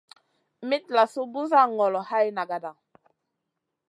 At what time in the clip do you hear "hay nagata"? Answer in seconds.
2.09-2.71